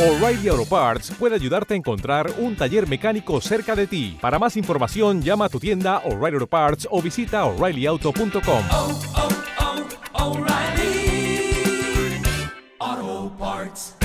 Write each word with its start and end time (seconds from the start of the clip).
O'Reilly 0.00 0.48
Auto 0.48 0.64
Parts 0.64 1.10
puede 1.18 1.34
ayudarte 1.34 1.74
a 1.74 1.76
encontrar 1.76 2.32
un 2.38 2.56
taller 2.56 2.88
mecánico 2.88 3.38
cerca 3.42 3.76
de 3.76 3.86
ti. 3.86 4.16
Para 4.18 4.38
más 4.38 4.56
información, 4.56 5.20
llama 5.20 5.44
a 5.44 5.48
tu 5.50 5.60
tienda 5.60 5.98
O'Reilly 6.06 6.36
Auto 6.36 6.46
Parts 6.46 6.88
o 6.90 7.02
visita 7.02 7.44
oreillyauto.com. 7.44 8.64
oh, 8.70 8.98
oh, 10.14 10.38
O'Reilly 10.38 11.52
Auto 12.78 13.36
Parts. 13.38 13.96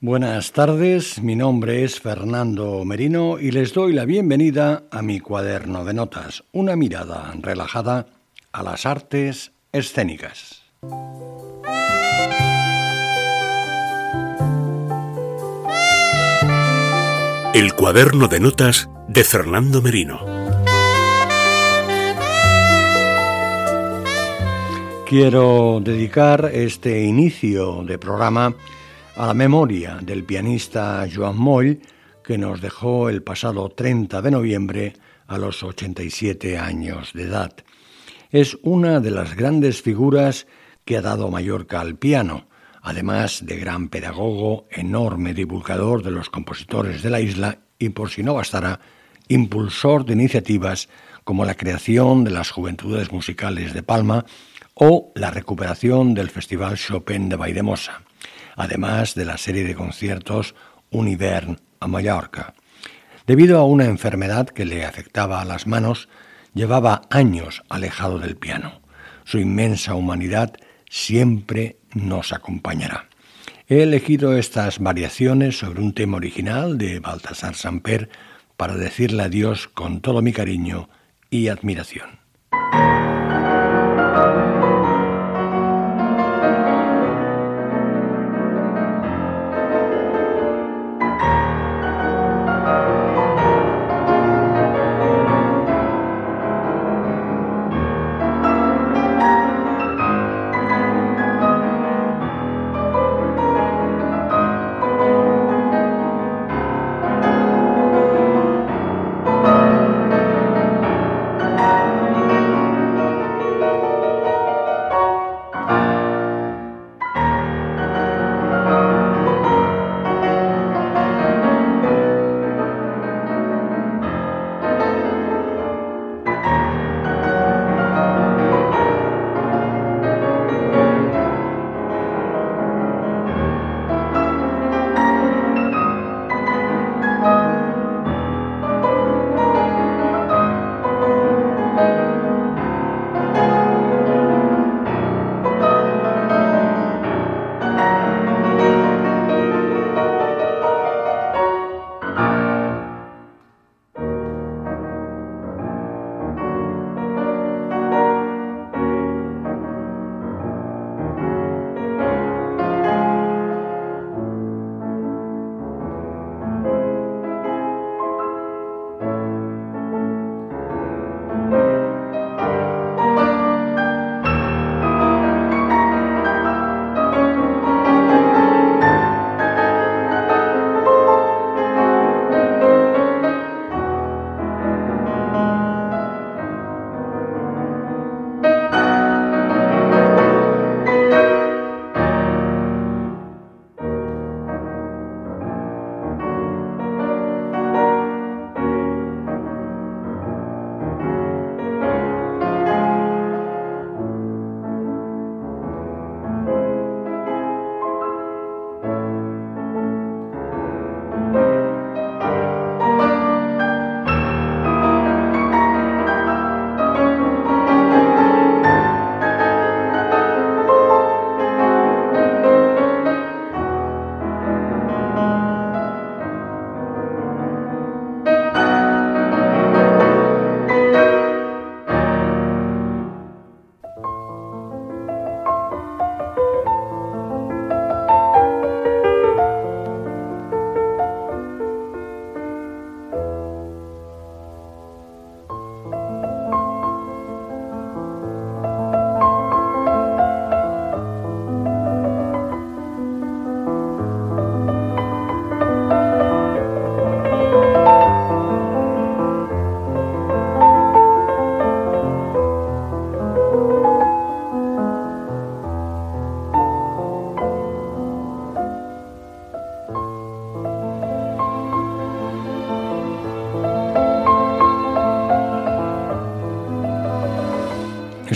Buenas 0.00 0.50
tardes, 0.50 1.22
mi 1.22 1.36
nombre 1.36 1.84
es 1.84 2.00
Fernando 2.00 2.84
Merino 2.84 3.38
y 3.38 3.52
les 3.52 3.72
doy 3.72 3.92
la 3.92 4.06
bienvenida 4.06 4.82
a 4.90 5.00
mi 5.00 5.20
cuaderno 5.20 5.84
de 5.84 5.94
notas, 5.94 6.42
una 6.50 6.74
mirada 6.74 7.32
relajada 7.40 8.06
a 8.50 8.64
las 8.64 8.84
artes 8.84 9.52
escénicas. 9.70 10.64
El 17.54 17.72
cuaderno 17.74 18.26
de 18.26 18.40
notas 18.40 18.90
de 19.06 19.22
Fernando 19.22 19.80
Merino. 19.80 20.18
Quiero 25.06 25.80
dedicar 25.80 26.50
este 26.52 27.04
inicio 27.04 27.84
de 27.84 27.96
programa 27.96 28.56
a 29.14 29.26
la 29.28 29.34
memoria 29.34 30.00
del 30.02 30.24
pianista 30.24 31.06
Joan 31.14 31.36
Moll, 31.36 31.78
que 32.24 32.38
nos 32.38 32.60
dejó 32.60 33.08
el 33.08 33.22
pasado 33.22 33.68
30 33.68 34.20
de 34.20 34.30
noviembre 34.32 34.92
a 35.28 35.38
los 35.38 35.62
87 35.62 36.58
años 36.58 37.12
de 37.14 37.22
edad. 37.22 37.52
Es 38.32 38.58
una 38.62 38.98
de 38.98 39.12
las 39.12 39.36
grandes 39.36 39.80
figuras 39.80 40.48
que 40.84 40.96
ha 40.96 41.02
dado 41.02 41.30
Mallorca 41.30 41.80
al 41.80 41.94
piano, 41.94 42.48
además 42.84 43.40
de 43.46 43.56
gran 43.56 43.88
pedagogo, 43.88 44.68
enorme 44.70 45.32
divulgador 45.32 46.02
de 46.02 46.10
los 46.10 46.28
compositores 46.28 47.02
de 47.02 47.08
la 47.08 47.20
isla 47.20 47.58
y, 47.78 47.88
por 47.88 48.10
si 48.10 48.22
no 48.22 48.34
bastara, 48.34 48.78
impulsor 49.26 50.04
de 50.04 50.12
iniciativas 50.12 50.90
como 51.24 51.46
la 51.46 51.54
creación 51.54 52.24
de 52.24 52.30
las 52.30 52.50
Juventudes 52.50 53.10
Musicales 53.10 53.72
de 53.72 53.82
Palma 53.82 54.26
o 54.74 55.12
la 55.14 55.30
recuperación 55.30 56.12
del 56.12 56.28
Festival 56.28 56.76
Chopin 56.76 57.30
de 57.30 57.36
Vaidemosa, 57.36 58.02
además 58.54 59.14
de 59.14 59.24
la 59.24 59.38
serie 59.38 59.64
de 59.64 59.74
conciertos 59.74 60.54
Univern 60.90 61.58
a 61.80 61.86
Mallorca. 61.86 62.52
Debido 63.26 63.58
a 63.58 63.64
una 63.64 63.86
enfermedad 63.86 64.46
que 64.46 64.66
le 64.66 64.84
afectaba 64.84 65.40
a 65.40 65.46
las 65.46 65.66
manos, 65.66 66.10
llevaba 66.52 67.00
años 67.08 67.62
alejado 67.70 68.18
del 68.18 68.36
piano. 68.36 68.82
Su 69.24 69.38
inmensa 69.38 69.94
humanidad 69.94 70.52
siempre 70.94 71.76
nos 71.92 72.32
acompañará. 72.32 73.08
He 73.66 73.82
elegido 73.82 74.38
estas 74.38 74.78
variaciones 74.78 75.58
sobre 75.58 75.82
un 75.82 75.92
tema 75.92 76.18
original 76.18 76.78
de 76.78 77.00
Baltasar 77.00 77.56
Samper 77.56 78.10
para 78.56 78.76
decirle 78.76 79.24
adiós 79.24 79.66
con 79.66 80.00
todo 80.00 80.22
mi 80.22 80.32
cariño 80.32 80.88
y 81.30 81.48
admiración. 81.48 82.20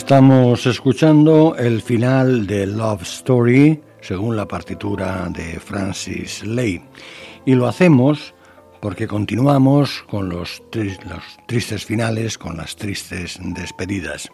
Estamos 0.09 0.65
escuchando 0.65 1.55
el 1.59 1.83
final 1.83 2.47
de 2.47 2.67
Love 2.67 3.03
Story 3.03 3.79
según 4.01 4.37
la 4.39 4.49
partitura 4.49 5.29
de 5.29 5.61
Francis 5.61 6.47
Lay. 6.47 6.83
Y 7.45 7.55
lo 7.55 7.67
hacemos 7.67 8.33
porque 8.81 9.07
continuamos 9.07 10.03
con 10.09 10.31
los, 10.31 10.63
los 10.73 11.23
tristes 11.47 11.85
finales, 11.85 12.39
con 12.39 12.57
las 12.57 12.75
tristes 12.75 13.39
despedidas. 13.39 14.31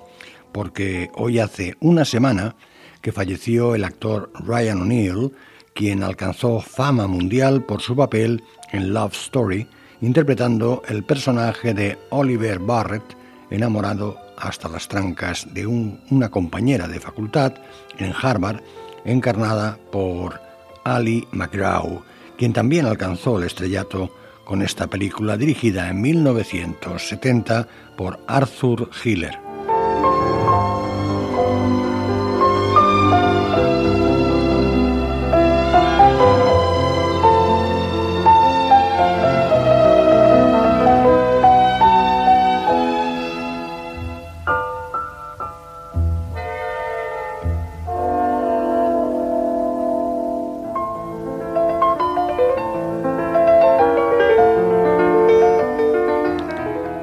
Porque 0.53 1.11
hoy 1.17 1.41
hace 1.41 1.75
una 1.81 2.05
semana 2.05 2.55
que 3.03 3.11
falleció 3.11 3.75
el 3.75 3.83
actor 3.83 4.31
Ryan 4.47 4.83
O'Neill, 4.83 5.33
quien 5.75 6.05
alcanzó 6.05 6.61
fama 6.61 7.09
mundial 7.09 7.65
por 7.65 7.81
su 7.81 7.97
papel 7.97 8.45
en 8.71 8.95
Love 8.95 9.15
Story, 9.15 9.67
interpretando 10.03 10.85
el 10.87 11.03
personaje 11.03 11.75
de 11.75 11.99
Oliver 12.11 12.61
Barrett, 12.61 13.17
enamorado 13.51 14.24
hasta 14.37 14.69
las 14.69 14.89
trancas 14.89 15.53
de 15.53 15.67
una 15.67 16.31
compañera 16.31 16.89
de 16.89 17.01
facultad 17.01 17.55
en 17.99 18.13
Harvard, 18.21 18.61
encarnada 19.05 19.79
por 19.93 20.41
Ali 20.85 21.27
McGraw, 21.33 22.03
quien 22.37 22.53
también 22.53 22.87
alcanzó 22.87 23.39
el 23.39 23.45
estrellato 23.45 24.11
con 24.45 24.63
esta 24.63 24.87
película 24.87 25.37
dirigida 25.37 25.89
en 25.89 26.01
1970 26.01 27.69
por 27.97 28.21
Arthur 28.27 28.91
Hiller. 29.05 29.44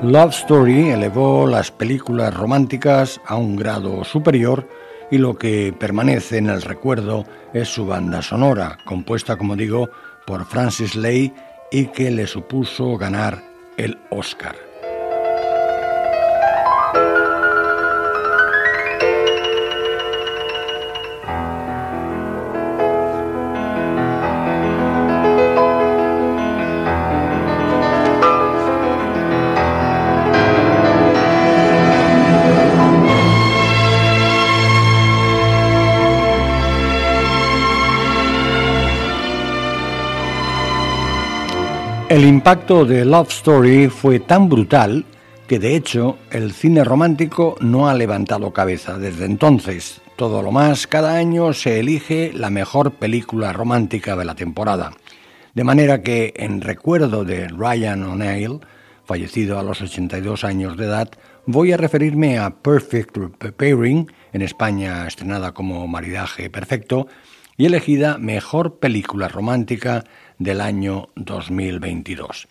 Love 0.03 0.31
Story 0.31 0.89
elevó 0.89 1.45
las 1.45 1.69
películas 1.69 2.33
románticas 2.33 3.21
a 3.27 3.35
un 3.35 3.55
grado 3.55 4.03
superior 4.03 4.67
y 5.11 5.19
lo 5.19 5.35
que 5.35 5.75
permanece 5.77 6.39
en 6.39 6.49
el 6.49 6.63
recuerdo 6.63 7.23
es 7.53 7.69
su 7.69 7.85
banda 7.85 8.23
sonora, 8.23 8.79
compuesta, 8.83 9.37
como 9.37 9.55
digo, 9.55 9.91
por 10.25 10.45
Francis 10.45 10.95
Lay 10.95 11.31
y 11.71 11.85
que 11.85 12.09
le 12.09 12.25
supuso 12.25 12.97
ganar 12.97 13.43
el 13.77 13.99
Oscar. 14.09 14.70
El 42.11 42.25
impacto 42.25 42.83
de 42.83 43.05
Love 43.05 43.29
Story 43.29 43.87
fue 43.87 44.19
tan 44.19 44.49
brutal 44.49 45.05
que 45.47 45.59
de 45.59 45.77
hecho 45.77 46.17
el 46.29 46.51
cine 46.51 46.83
romántico 46.83 47.55
no 47.61 47.87
ha 47.87 47.93
levantado 47.93 48.51
cabeza 48.51 48.97
desde 48.97 49.23
entonces. 49.23 50.01
Todo 50.17 50.41
lo 50.41 50.51
más, 50.51 50.87
cada 50.87 51.15
año 51.15 51.53
se 51.53 51.79
elige 51.79 52.33
la 52.33 52.49
mejor 52.49 52.95
película 52.95 53.53
romántica 53.53 54.17
de 54.17 54.25
la 54.25 54.35
temporada. 54.35 54.91
De 55.53 55.63
manera 55.63 56.01
que, 56.01 56.33
en 56.35 56.59
recuerdo 56.59 57.23
de 57.23 57.47
Ryan 57.47 58.03
O'Neill, 58.03 58.59
fallecido 59.05 59.57
a 59.57 59.63
los 59.63 59.81
82 59.81 60.43
años 60.43 60.75
de 60.75 60.87
edad, 60.87 61.09
voy 61.45 61.71
a 61.71 61.77
referirme 61.77 62.39
a 62.39 62.49
Perfect 62.49 63.17
Pairing, 63.55 64.11
en 64.33 64.41
España 64.41 65.07
estrenada 65.07 65.53
como 65.53 65.87
Maridaje 65.87 66.49
Perfecto, 66.49 67.07
y 67.55 67.67
elegida 67.67 68.17
Mejor 68.17 68.79
Película 68.79 69.27
Romántica 69.27 70.03
del 70.43 70.61
año 70.61 71.09
2022. 71.15 72.47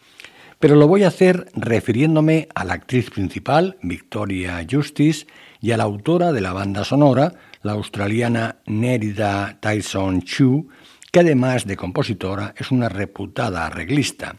Pero 0.59 0.77
lo 0.77 0.87
voy 0.87 1.05
a 1.05 1.09
hacer 1.09 1.47
refiriéndome 1.55 2.49
a 2.55 2.65
la 2.65 2.75
actriz 2.75 3.11
principal, 3.11 3.79
Victoria 3.83 4.65
Justice, 4.71 5.27
y 5.61 5.73
a 5.73 5.77
la 5.77 5.85
autora 5.85 6.33
de 6.33 6.41
la 6.41 6.53
banda 6.53 6.85
sonora, 6.85 7.35
la 7.63 7.73
australiana 7.73 8.57
Nerida 8.67 9.59
Tyson 9.61 10.23
Chu, 10.23 10.69
que 11.11 11.21
además 11.21 11.67
de 11.67 11.77
compositora 11.77 12.55
es 12.57 12.71
una 12.71 12.89
reputada 12.89 13.67
arreglista. 13.67 14.37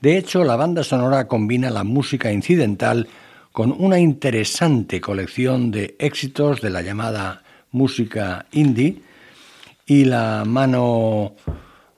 De 0.00 0.16
hecho, 0.16 0.44
la 0.44 0.56
banda 0.56 0.84
sonora 0.84 1.28
combina 1.28 1.70
la 1.70 1.84
música 1.84 2.32
incidental 2.32 3.08
con 3.52 3.74
una 3.76 3.98
interesante 3.98 5.00
colección 5.00 5.70
de 5.70 5.96
éxitos 5.98 6.60
de 6.60 6.70
la 6.70 6.82
llamada 6.82 7.42
música 7.70 8.46
indie 8.52 9.02
y 9.86 10.04
la 10.04 10.44
mano 10.46 11.34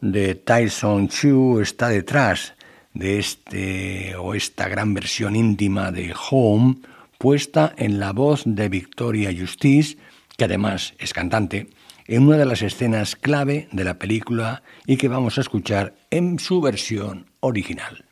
de 0.00 0.34
Tyson 0.34 1.08
Chu 1.08 1.60
está 1.60 1.88
detrás 1.88 2.54
de 2.94 3.19
este 3.19 4.16
o 4.16 4.34
esta 4.34 4.69
gran 4.69 4.94
versión 4.94 5.37
íntima 5.37 5.93
de 5.93 6.14
Home, 6.31 6.76
puesta 7.19 7.75
en 7.76 7.98
la 7.98 8.12
voz 8.12 8.43
de 8.46 8.69
Victoria 8.69 9.34
Justice, 9.37 9.96
que 10.37 10.44
además 10.44 10.94
es 10.98 11.12
cantante, 11.12 11.69
en 12.06 12.26
una 12.26 12.38
de 12.38 12.46
las 12.46 12.62
escenas 12.62 13.16
clave 13.16 13.69
de 13.72 13.84
la 13.84 13.98
película 13.98 14.62
y 14.87 14.96
que 14.96 15.08
vamos 15.08 15.38
a 15.38 15.40
escuchar 15.40 15.94
en 16.10 16.38
su 16.38 16.60
versión 16.60 17.26
original. 17.40 18.04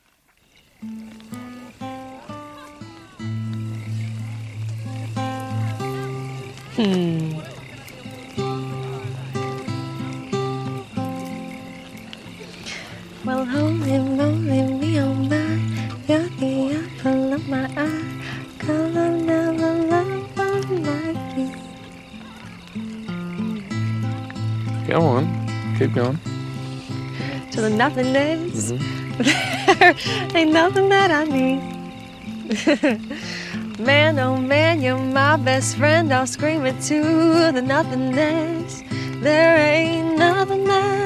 Hmm. 6.76 7.43
Well, 13.24 13.46
hold 13.46 13.82
him, 13.84 14.18
hold 14.18 14.44
him, 14.44 14.80
me 14.80 14.98
on 14.98 15.30
my 15.30 15.58
yucky 16.06 16.76
apple 16.76 17.32
of 17.32 17.48
my 17.48 17.64
eye. 17.74 18.04
Cause 18.58 18.94
I 18.94 19.08
never 19.08 19.72
loved 19.88 20.36
one 20.36 20.82
like 20.84 21.16
you. 21.38 21.48
Go 24.86 25.00
on, 25.00 25.24
keep 25.78 25.94
going. 25.94 26.18
To 27.52 27.62
the 27.62 27.70
nothingness. 27.70 28.72
Mm-hmm. 28.72 29.78
there 29.78 29.96
ain't 30.34 30.52
nothing 30.52 30.90
that 30.90 31.10
I 31.10 31.24
need. 31.24 31.60
man, 33.78 34.18
oh 34.18 34.36
man, 34.36 34.82
you're 34.82 34.98
my 34.98 35.36
best 35.38 35.76
friend. 35.78 36.12
I'll 36.12 36.26
scream 36.26 36.66
it 36.66 36.78
to 36.88 37.52
the 37.52 37.62
nothingness. 37.62 38.82
There 39.22 39.56
ain't 39.56 40.18
nothing 40.18 40.64
that 40.64 41.03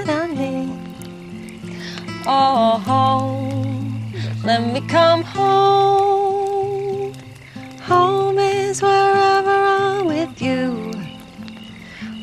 oh, 2.28 2.78
home. 2.78 4.12
Let 4.44 4.72
me 4.72 4.80
come 4.86 5.22
home. 5.22 7.14
Home 7.82 8.38
is 8.38 8.82
wherever 8.82 9.50
I'm 9.50 10.04
with 10.06 10.40
you. 10.40 10.92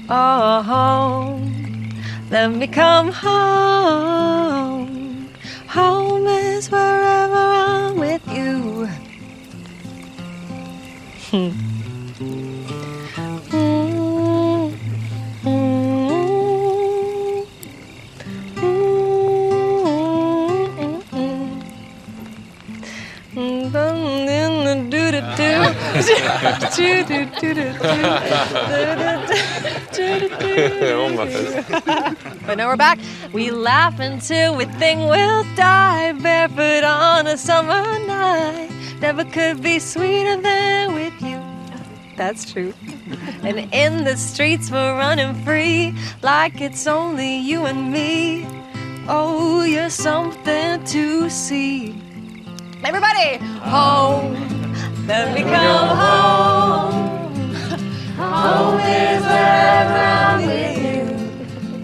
Oh, 0.07 0.61
home. 0.61 1.89
Let 2.29 2.51
me 2.51 2.67
come 2.67 3.11
home. 3.11 4.13
Home 5.67 6.27
is 6.27 6.69
wherever 6.71 7.35
I'm 7.35 7.97
with 7.97 8.21
you. 8.27 8.87
but 32.45 32.55
now 32.55 32.67
we're 32.67 32.75
back. 32.75 32.99
We 33.31 33.51
laugh 33.51 33.99
until 33.99 34.55
we 34.55 34.65
think 34.65 34.99
we'll 35.09 35.43
die. 35.55 36.11
Barefoot 36.13 36.83
on 36.83 37.27
a 37.27 37.37
summer 37.37 37.83
night. 38.05 38.69
Never 38.99 39.23
could 39.25 39.61
be 39.61 39.79
sweeter 39.79 40.41
than 40.41 40.93
with 40.93 41.13
you. 41.21 41.41
That's 42.17 42.51
true. 42.51 42.73
And 43.43 43.71
in 43.73 44.03
the 44.03 44.17
streets 44.17 44.71
we're 44.71 44.97
running 44.97 45.33
free. 45.43 45.93
Like 46.21 46.61
it's 46.61 46.87
only 46.87 47.37
you 47.37 47.65
and 47.65 47.91
me. 47.91 48.47
Oh, 49.07 49.63
you're 49.63 49.89
something 49.89 50.83
to 50.85 51.29
see. 51.29 52.01
Everybody, 52.83 53.37
home. 53.61 54.64
Let 55.07 55.35
me 55.35 55.41
come 55.43 55.89
home. 55.97 57.53
Home 58.17 58.79
is 58.79 59.21
wherever 59.21 60.01
I'm 60.01 60.47
with 60.47 60.77
you. 60.83 61.03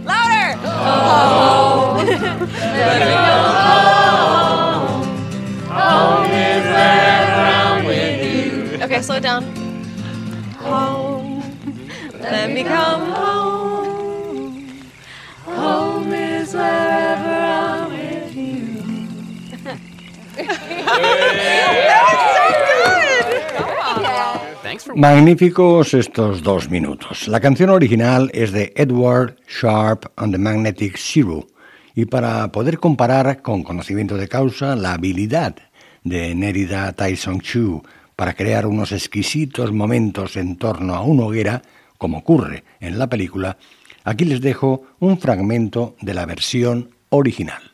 Louder. 0.03 0.57
Home. 0.57 1.97
Let 1.97 2.97
me 2.99 3.13
come 3.13 3.55
home. 3.61 5.05
Home 5.69 6.31
is 6.31 6.63
wherever 6.65 7.41
I'm 7.61 7.85
with 7.85 8.19
you. 8.33 8.83
Okay, 8.85 9.01
slow 9.03 9.17
it 9.17 9.21
down. 9.21 9.43
Home. 10.61 11.43
Let 12.19 12.49
me 12.51 12.63
come 12.63 13.11
home. 13.11 14.81
Home 15.45 16.11
is 16.11 16.53
wherever 16.55 17.29
I'm 17.29 17.70
Magníficos 24.95 25.93
estos 25.93 26.43
dos 26.43 26.69
minutos. 26.69 27.27
La 27.27 27.39
canción 27.39 27.69
original 27.69 28.31
es 28.33 28.51
de 28.51 28.71
Edward 28.75 29.35
Sharp 29.47 30.05
and 30.15 30.33
the 30.33 30.37
Magnetic 30.37 30.97
Zero 30.97 31.47
y 31.93 32.05
para 32.05 32.51
poder 32.51 32.79
comparar 32.79 33.41
con 33.41 33.63
conocimiento 33.63 34.15
de 34.15 34.29
causa 34.29 34.75
la 34.75 34.93
habilidad 34.93 35.55
de 36.03 36.33
Nerida 36.35 36.93
Tyson 36.93 37.41
Chu 37.41 37.83
para 38.15 38.33
crear 38.33 38.65
unos 38.65 38.91
exquisitos 38.93 39.73
momentos 39.73 40.37
en 40.37 40.55
torno 40.55 40.95
a 40.95 41.01
una 41.01 41.23
hoguera, 41.23 41.61
como 41.97 42.19
ocurre 42.19 42.63
en 42.79 42.97
la 42.97 43.07
película, 43.07 43.57
aquí 44.03 44.23
les 44.23 44.41
dejo 44.41 44.83
un 44.99 45.19
fragmento 45.19 45.95
de 46.01 46.13
la 46.13 46.25
versión 46.25 46.91
original. 47.09 47.70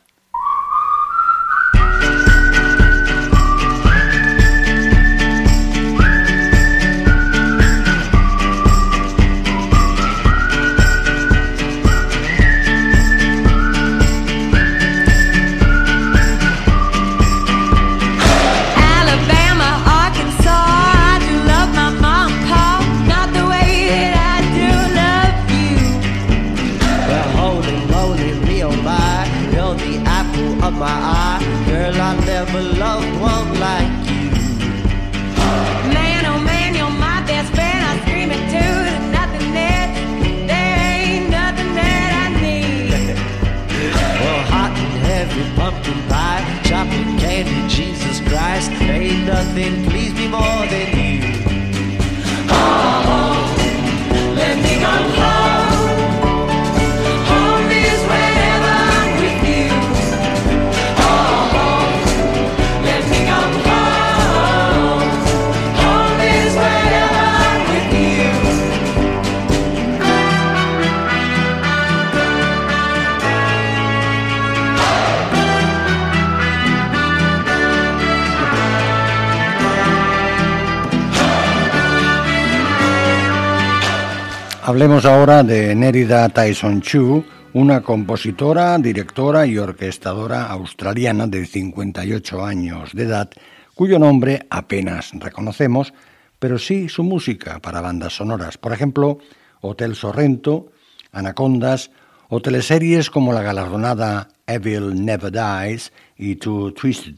Hablemos 84.68 85.06
ahora 85.06 85.42
de 85.44 85.74
Nerida 85.74 86.28
Tyson 86.28 86.82
Chu, 86.82 87.24
una 87.54 87.80
compositora, 87.80 88.76
directora 88.76 89.46
y 89.46 89.56
orquestadora 89.56 90.44
australiana 90.44 91.26
de 91.26 91.46
58 91.46 92.44
años 92.44 92.92
de 92.92 93.04
edad, 93.04 93.30
cuyo 93.74 93.98
nombre 93.98 94.46
apenas 94.50 95.12
reconocemos, 95.14 95.94
pero 96.38 96.58
sí 96.58 96.90
su 96.90 97.02
música 97.02 97.60
para 97.60 97.80
bandas 97.80 98.16
sonoras. 98.16 98.58
Por 98.58 98.74
ejemplo, 98.74 99.20
Hotel 99.62 99.94
Sorrento, 99.94 100.70
Anacondas 101.12 101.90
o 102.28 102.42
teleseries 102.42 103.08
como 103.08 103.32
la 103.32 103.40
galardonada 103.40 104.28
Evil 104.46 105.02
Never 105.02 105.32
Dies 105.32 105.94
y 106.18 106.36
Too 106.36 106.74
Twisted. 106.74 107.14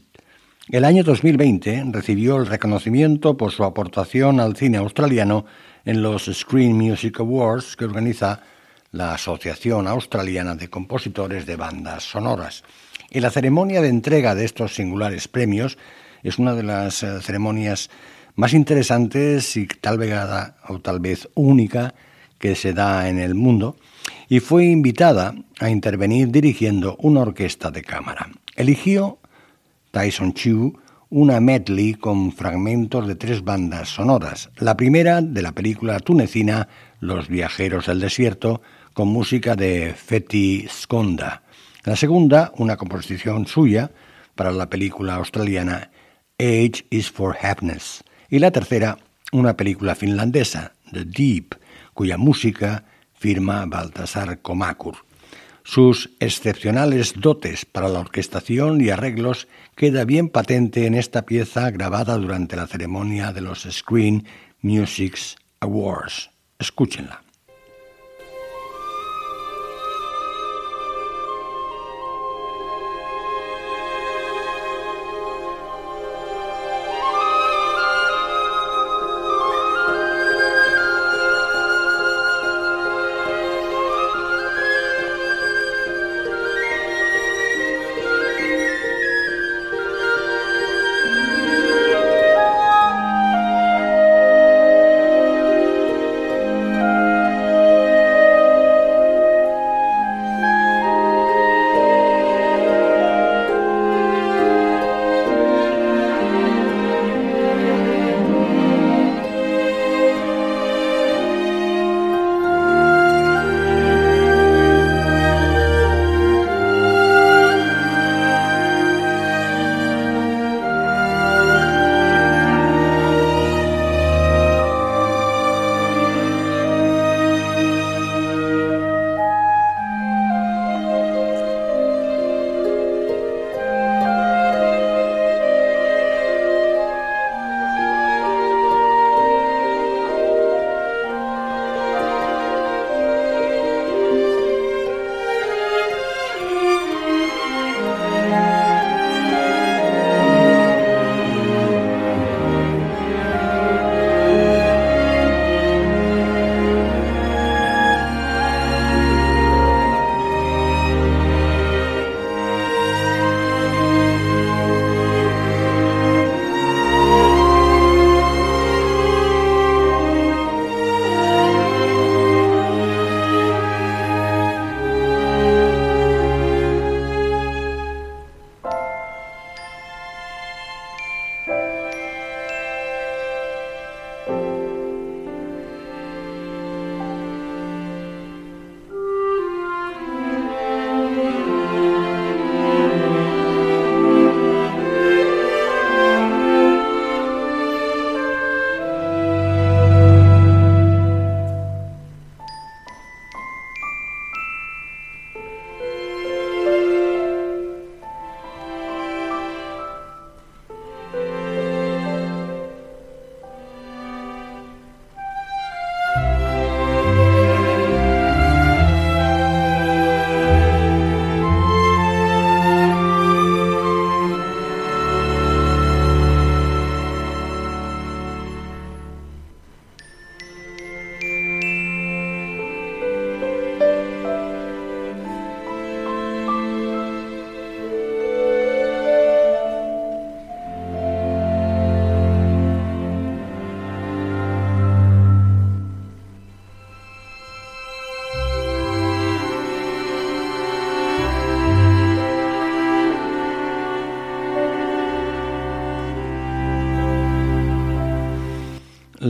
El 0.69 0.85
año 0.85 1.03
2020 1.03 1.83
recibió 1.91 2.37
el 2.37 2.45
reconocimiento 2.45 3.35
por 3.35 3.51
su 3.51 3.65
aportación 3.65 4.39
al 4.39 4.55
cine 4.55 4.77
australiano 4.77 5.43
en 5.85 6.01
los 6.01 6.29
Screen 6.31 6.73
Music 6.75 7.19
Awards 7.19 7.75
que 7.75 7.85
organiza 7.85 8.41
la 8.91 9.13
Asociación 9.13 9.87
Australiana 9.87 10.55
de 10.55 10.69
Compositores 10.69 11.45
de 11.45 11.55
Bandas 11.55 12.03
Sonoras. 12.03 12.63
Y 13.09 13.19
la 13.19 13.31
ceremonia 13.31 13.81
de 13.81 13.87
entrega 13.87 14.35
de 14.35 14.45
estos 14.45 14.75
singulares 14.75 15.27
premios 15.27 15.77
es 16.23 16.39
una 16.39 16.53
de 16.53 16.63
las 16.63 17.03
eh, 17.03 17.21
ceremonias 17.21 17.89
más 18.35 18.53
interesantes 18.53 19.57
y 19.57 19.67
tal 19.67 19.97
vez, 19.97 20.13
o 20.67 20.79
tal 20.79 20.99
vez 20.99 21.27
única 21.35 21.93
que 22.37 22.55
se 22.55 22.73
da 22.73 23.07
en 23.09 23.19
el 23.19 23.35
mundo 23.35 23.75
y 24.29 24.39
fue 24.39 24.65
invitada 24.65 25.35
a 25.59 25.69
intervenir 25.69 26.29
dirigiendo 26.29 26.95
una 26.99 27.21
orquesta 27.21 27.69
de 27.69 27.83
cámara. 27.83 28.29
Eligió 28.55 29.19
Tyson 29.91 30.33
Chu 30.33 30.79
una 31.11 31.41
medley 31.41 31.93
con 31.95 32.31
fragmentos 32.31 33.05
de 33.05 33.15
tres 33.15 33.43
bandas 33.43 33.89
sonoras. 33.89 34.49
La 34.57 34.77
primera 34.77 35.21
de 35.21 35.41
la 35.41 35.51
película 35.51 35.99
tunecina 35.99 36.69
Los 37.01 37.27
viajeros 37.27 37.87
del 37.87 37.99
desierto, 37.99 38.61
con 38.93 39.09
música 39.09 39.57
de 39.57 39.93
Feti 39.93 40.67
Skonda. 40.69 41.43
La 41.83 41.97
segunda, 41.97 42.53
una 42.55 42.77
composición 42.77 43.45
suya 43.45 43.91
para 44.35 44.53
la 44.53 44.69
película 44.69 45.15
australiana 45.15 45.91
Age 46.39 46.85
is 46.89 47.11
for 47.11 47.35
Happiness. 47.41 48.05
Y 48.29 48.39
la 48.39 48.51
tercera, 48.51 48.97
una 49.33 49.57
película 49.57 49.95
finlandesa, 49.95 50.71
The 50.93 51.03
Deep, 51.03 51.55
cuya 51.93 52.17
música 52.17 52.85
firma 53.13 53.65
Baltasar 53.65 54.39
Komakur. 54.41 54.95
Sus 55.73 56.09
excepcionales 56.19 57.13
dotes 57.15 57.63
para 57.63 57.87
la 57.87 58.01
orquestación 58.01 58.81
y 58.81 58.89
arreglos 58.89 59.47
queda 59.77 60.03
bien 60.03 60.27
patente 60.27 60.85
en 60.85 60.95
esta 60.95 61.21
pieza 61.25 61.71
grabada 61.71 62.17
durante 62.17 62.57
la 62.57 62.67
ceremonia 62.67 63.31
de 63.31 63.39
los 63.39 63.65
Screen 63.71 64.25
Music 64.61 65.17
Awards. 65.61 66.29
Escúchenla. 66.59 67.23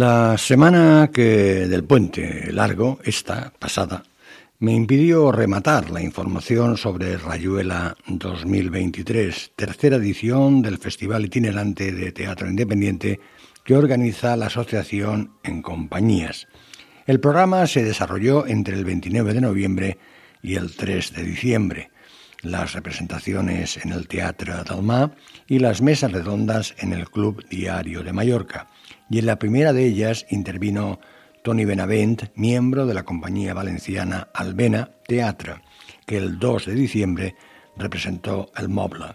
La 0.02 0.36
semana 0.36 1.12
que 1.14 1.68
del 1.68 1.84
puente 1.84 2.52
largo, 2.52 2.98
esta 3.04 3.54
pasada, 3.60 4.02
me 4.58 4.74
impidió 4.74 5.32
rematar 5.32 5.92
la 5.92 6.02
información 6.02 6.76
sobre 6.76 7.18
Rayuela 7.18 7.96
2023, 8.08 9.52
tercera 9.56 9.98
edición 9.98 10.64
del 10.64 10.80
Festival 10.80 11.26
Itinerante 11.26 11.92
de 11.92 12.12
Teatro 12.12 12.50
Independiente 12.50 13.20
que 13.64 13.76
organiza 13.76 14.36
la 14.36 14.48
Asociación 14.48 15.34
en 15.44 15.62
Compañías. 15.62 16.48
El 17.06 17.20
programa 17.20 17.68
se 17.68 17.84
desarrolló 17.84 18.48
entre 18.48 18.74
el 18.74 18.86
29 18.86 19.36
de 19.36 19.42
noviembre 19.42 19.98
y 20.42 20.56
el 20.56 20.76
3 20.76 21.14
de 21.14 21.24
diciembre. 21.24 21.92
Las 22.44 22.74
representaciones 22.74 23.78
en 23.78 23.92
el 23.92 24.08
Teatro 24.08 24.64
Dalmá 24.64 25.12
y 25.48 25.60
las 25.60 25.82
mesas 25.82 26.12
redondas 26.12 26.74
en 26.80 26.92
el 26.92 27.10
Club 27.10 27.46
Diario 27.50 28.02
de 28.02 28.14
Mallorca. 28.14 28.68
Y 29.10 29.20
en 29.20 29.28
la 29.28 29.38
primera 29.38 29.74
de 29.74 29.86
ellas 29.86 30.26
intervino 30.30 31.00
Tony 31.44 31.66
Benavent, 31.66 32.36
miembro 32.36 32.86
de 32.88 32.96
la 32.96 33.04
compañía 33.04 33.54
valenciana 33.54 34.28
Albena 34.34 34.90
Teatre, 35.08 35.62
que 36.06 36.18
el 36.18 36.40
2 36.40 36.66
de 36.66 36.74
diciembre 36.74 37.36
representó 37.78 38.52
el 38.56 38.70
Mobla. 38.70 39.14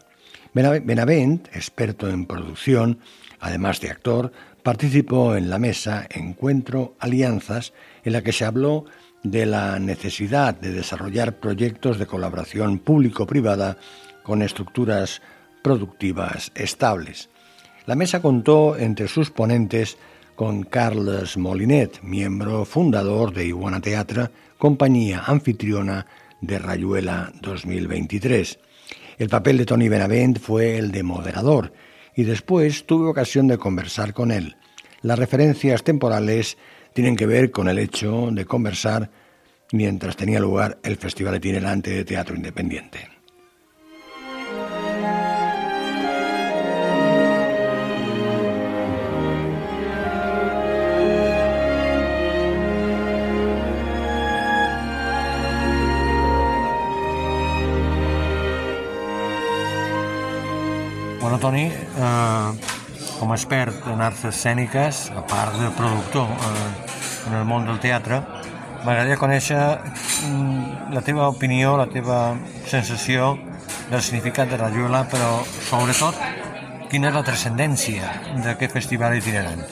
Benavent, 0.52 1.48
experto 1.48 2.08
en 2.08 2.26
producción, 2.26 3.00
además 3.40 3.80
de 3.80 3.90
actor, 3.90 4.32
participó 4.62 5.36
en 5.36 5.50
la 5.50 5.58
mesa 5.58 6.06
Encuentro 6.10 6.96
Alianzas, 6.98 7.72
en 8.04 8.12
la 8.12 8.22
que 8.22 8.32
se 8.32 8.44
habló 8.44 8.86
de 9.30 9.44
la 9.44 9.78
necesidad 9.78 10.54
de 10.54 10.72
desarrollar 10.72 11.34
proyectos 11.40 11.98
de 11.98 12.06
colaboración 12.06 12.78
público-privada 12.78 13.76
con 14.22 14.40
estructuras 14.40 15.20
productivas 15.62 16.52
estables. 16.54 17.28
La 17.86 17.96
mesa 17.96 18.22
contó 18.22 18.76
entre 18.76 19.08
sus 19.08 19.30
ponentes 19.30 19.98
con 20.36 20.62
Carles 20.62 21.36
Molinet, 21.36 22.02
miembro 22.02 22.64
fundador 22.64 23.32
de 23.32 23.46
Iguana 23.46 23.80
Teatra, 23.80 24.30
compañía 24.58 25.24
anfitriona 25.26 26.06
de 26.40 26.58
Rayuela 26.58 27.32
2023. 27.40 28.58
El 29.18 29.28
papel 29.28 29.58
de 29.58 29.66
Tony 29.66 29.88
Benavent 29.88 30.38
fue 30.38 30.78
el 30.78 30.92
de 30.92 31.02
moderador 31.02 31.72
y 32.14 32.24
después 32.24 32.86
tuve 32.86 33.08
ocasión 33.08 33.48
de 33.48 33.58
conversar 33.58 34.12
con 34.12 34.30
él. 34.30 34.56
Las 35.02 35.18
referencias 35.18 35.82
temporales 35.82 36.56
tienen 36.96 37.14
que 37.14 37.26
ver 37.26 37.50
con 37.50 37.68
el 37.68 37.78
hecho 37.78 38.30
de 38.32 38.46
conversar 38.46 39.10
mientras 39.72 40.16
tenía 40.16 40.40
lugar 40.40 40.78
el 40.82 40.96
Festival 40.96 41.36
Itinerante 41.36 41.90
de 41.90 42.06
Teatro 42.06 42.34
Independiente. 42.34 43.06
Bueno, 61.20 61.38
Toni, 61.38 61.66
eh, 61.66 62.52
com 63.20 63.32
a 63.32 63.34
expert 63.34 63.86
en 63.92 64.00
arts 64.00 64.24
escèniques, 64.24 65.10
a 65.12 65.26
part 65.28 65.60
de 65.60 65.68
productor 65.76 66.28
eh, 66.30 66.85
en 67.26 67.34
el 67.34 67.44
món 67.44 67.66
del 67.66 67.80
teatre, 67.82 68.20
m'agradaria 68.84 69.18
conèixer 69.18 69.58
mm, 69.58 70.92
la 70.94 71.02
teva 71.02 71.28
opinió, 71.28 71.76
la 71.76 71.88
teva 71.90 72.36
sensació 72.68 73.34
del 73.90 74.02
significat 74.02 74.50
de 74.50 74.58
Rayuela, 74.60 75.04
però 75.10 75.40
sobretot 75.68 76.18
quina 76.90 77.10
és 77.10 77.16
la 77.16 77.24
transcendència 77.26 78.12
d'aquest 78.44 78.74
festival 78.74 79.16
itinerant. 79.18 79.64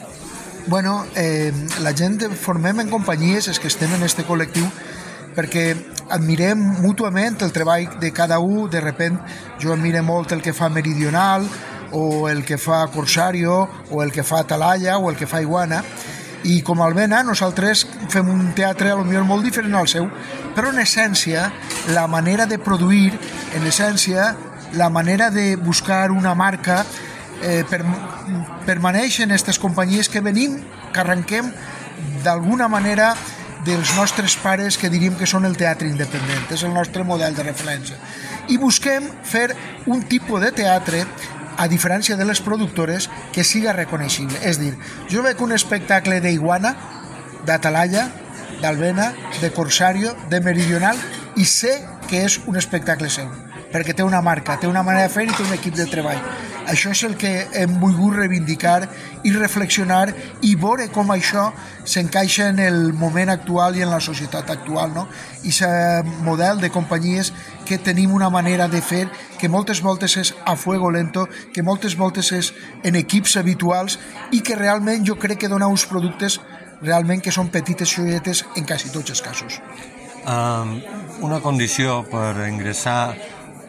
Bueno, 0.67 1.05
eh, 1.15 1.53
la 1.85 1.93
gent 1.93 2.19
formem 2.41 2.81
en 2.81 2.91
companyies, 2.91 3.51
és 3.53 3.61
que 3.61 3.69
estem 3.69 3.93
en 3.95 4.03
este 4.07 4.25
col·lectiu, 4.25 4.65
perquè 5.35 5.75
admirem 6.15 6.59
mútuament 6.81 7.37
el 7.43 7.53
treball 7.53 7.99
de 8.01 8.11
cada 8.17 8.39
un, 8.39 8.71
de 8.71 8.81
repent 8.81 9.19
jo 9.61 9.75
admire 9.75 10.03
molt 10.03 10.33
el 10.33 10.43
que 10.43 10.55
fa 10.57 10.71
Meridional, 10.73 11.47
o 11.95 12.29
el 12.29 12.45
que 12.45 12.59
fa 12.59 12.87
Corsario, 12.89 13.69
o 13.91 14.03
el 14.03 14.11
que 14.11 14.25
fa 14.25 14.41
Atalaya, 14.41 14.99
o 14.99 15.11
el 15.11 15.17
que 15.17 15.27
fa 15.27 15.43
Iguana, 15.43 15.85
i 16.45 16.61
com 16.63 16.83
a 16.83 16.89
Albena 16.89 17.23
nosaltres 17.25 17.85
fem 18.13 18.29
un 18.29 18.53
teatre 18.57 18.93
a 18.93 18.99
lo 18.99 19.05
millor 19.05 19.25
molt 19.29 19.45
diferent 19.47 19.75
al 19.79 19.89
seu, 19.89 20.09
però 20.55 20.73
en 20.73 20.81
essència 20.83 21.49
la 21.97 22.07
manera 22.07 22.47
de 22.47 22.59
produir, 22.61 23.13
en 23.57 23.67
essència 23.67 24.35
la 24.75 24.91
manera 24.91 25.31
de 25.31 25.55
buscar 25.57 26.11
una 26.11 26.35
marca 26.35 26.83
eh, 27.43 27.63
per, 27.69 27.81
permaneix 28.67 29.23
en 29.25 29.33
aquestes 29.33 29.59
companyies 29.63 30.11
que 30.11 30.21
venim, 30.25 30.59
que 30.93 31.01
arrenquem 31.01 31.51
d'alguna 32.25 32.69
manera 32.69 33.15
dels 33.65 33.95
nostres 33.97 34.37
pares 34.37 34.77
que 34.77 34.91
diríem 34.93 35.17
que 35.17 35.29
són 35.29 35.47
el 35.49 35.57
teatre 35.57 35.89
independent, 35.89 36.51
és 36.53 36.65
el 36.67 36.75
nostre 36.75 37.05
model 37.05 37.37
de 37.37 37.47
referència. 37.47 37.97
I 38.53 38.59
busquem 38.61 39.07
fer 39.25 39.49
un 39.89 40.05
tipus 40.05 40.43
de 40.45 40.53
teatre 40.53 41.07
a 41.57 41.69
diferència 41.69 42.17
de 42.17 42.27
les 42.27 42.41
productores, 42.41 43.09
que 43.33 43.45
siga 43.45 43.73
reconeixible. 43.73 44.39
És 44.43 44.59
dir, 44.61 44.75
jo 45.11 45.23
veig 45.23 45.41
un 45.43 45.55
espectacle 45.57 46.21
d'Iguana, 46.25 46.75
d'Atalaya, 47.47 48.09
d'Albena, 48.63 49.13
de 49.41 49.51
Corsario, 49.53 50.15
de 50.31 50.41
Meridional, 50.41 50.99
i 51.37 51.45
sé 51.45 51.81
que 52.09 52.25
és 52.25 52.41
un 52.47 52.57
espectacle 52.61 53.11
seu, 53.11 53.29
perquè 53.73 53.95
té 53.97 54.05
una 54.07 54.23
marca, 54.23 54.59
té 54.61 54.71
una 54.71 54.85
manera 54.87 55.09
de 55.09 55.15
fer 55.15 55.27
i 55.29 55.35
té 55.35 55.43
un 55.45 55.55
equip 55.57 55.77
de 55.79 55.89
treball. 55.91 56.21
Això 56.67 56.91
és 56.95 57.03
el 57.05 57.17
que 57.21 57.31
hem 57.61 57.75
volgut 57.81 58.17
reivindicar 58.17 58.89
i 59.25 59.33
reflexionar 59.35 60.09
i 60.43 60.55
veure 60.57 60.87
com 60.93 61.11
això 61.13 61.51
s'encaixa 61.85 62.49
en 62.49 62.61
el 62.63 62.95
moment 62.97 63.31
actual 63.33 63.77
i 63.77 63.85
en 63.85 63.91
la 63.93 64.01
societat 64.01 64.51
actual, 64.55 64.95
no? 64.95 65.07
I 65.45 65.53
aquest 65.53 66.09
model 66.25 66.61
de 66.61 66.71
companyies 66.73 67.33
que 67.69 67.79
tenim 67.79 68.13
una 68.13 68.31
manera 68.31 68.69
de 68.69 68.81
fer 68.81 69.09
que 69.39 69.49
moltes 69.49 69.83
voltes 69.85 70.17
és 70.17 70.35
a 70.45 70.57
fuego 70.57 70.91
lento, 70.91 71.29
que 71.53 71.63
moltes 71.63 71.97
voltes 71.97 72.33
és 72.33 72.53
en 72.83 72.97
equips 72.97 73.37
habituals 73.37 73.99
i 74.33 74.41
que 74.41 74.57
realment 74.57 75.05
jo 75.05 75.19
crec 75.21 75.45
que 75.45 75.53
dona 75.53 75.69
uns 75.69 75.85
productes 75.87 76.41
realment 76.83 77.21
que 77.21 77.33
són 77.33 77.53
petites 77.53 77.89
xolletes 77.89 78.45
en 78.57 78.65
quasi 78.65 78.91
tots 78.93 79.11
els 79.11 79.23
casos. 79.23 79.61
Um, 80.25 80.81
una 81.21 81.41
condició 81.45 82.03
per 82.09 82.49
ingressar 82.49 83.15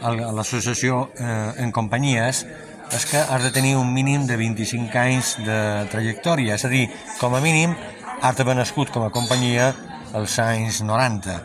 a 0.05 0.11
l'associació 0.11 1.09
eh, 1.17 1.63
en 1.63 1.71
companyies 1.71 2.45
és 2.93 3.05
que 3.09 3.17
has 3.17 3.43
de 3.43 3.51
tenir 3.51 3.75
un 3.79 3.91
mínim 3.93 4.25
de 4.27 4.37
25 4.37 4.99
anys 5.01 5.35
de 5.45 5.59
trajectòria, 5.91 6.55
és 6.55 6.65
a 6.65 6.71
dir, 6.71 6.85
com 7.19 7.35
a 7.35 7.41
mínim 7.43 7.75
has 8.21 8.37
d'haver 8.37 8.55
nascut 8.57 8.91
com 8.93 9.05
a 9.05 9.11
companyia 9.13 9.73
als 10.15 10.37
anys 10.39 10.81
90. 10.85 11.35